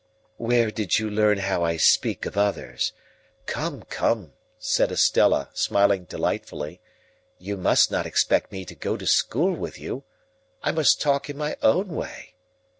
"Where 0.37 0.71
did 0.71 0.97
you 0.97 1.11
learn 1.11 1.37
how 1.37 1.63
I 1.63 1.77
speak 1.77 2.25
of 2.25 2.35
others? 2.35 2.91
Come, 3.45 3.83
come," 3.83 4.33
said 4.57 4.91
Estella, 4.91 5.51
smiling 5.53 6.05
delightfully, 6.05 6.81
"you 7.37 7.55
must 7.55 7.91
not 7.91 8.07
expect 8.07 8.51
me 8.51 8.65
to 8.65 8.73
go 8.73 8.97
to 8.97 9.05
school 9.05 9.55
to 9.69 9.79
you; 9.79 10.03
I 10.63 10.71
must 10.71 11.01
talk 11.01 11.29
in 11.29 11.37
my 11.37 11.55
own 11.61 11.89
way. 11.89 12.33